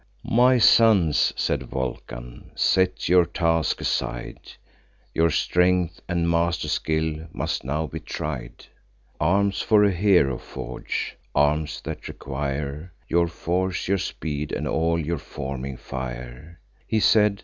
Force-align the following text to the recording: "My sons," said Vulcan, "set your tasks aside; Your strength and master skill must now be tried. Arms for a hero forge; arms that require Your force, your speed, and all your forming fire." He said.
"My 0.25 0.57
sons," 0.57 1.31
said 1.35 1.61
Vulcan, 1.61 2.49
"set 2.55 3.07
your 3.07 3.23
tasks 3.23 3.81
aside; 3.81 4.39
Your 5.13 5.29
strength 5.29 6.01
and 6.09 6.27
master 6.27 6.67
skill 6.69 7.27
must 7.31 7.63
now 7.63 7.85
be 7.85 7.99
tried. 7.99 8.65
Arms 9.19 9.61
for 9.61 9.83
a 9.83 9.91
hero 9.91 10.39
forge; 10.39 11.15
arms 11.35 11.81
that 11.81 12.07
require 12.07 12.91
Your 13.09 13.27
force, 13.27 13.87
your 13.87 13.99
speed, 13.99 14.51
and 14.51 14.67
all 14.67 14.97
your 14.99 15.19
forming 15.19 15.77
fire." 15.77 16.59
He 16.87 16.99
said. 16.99 17.39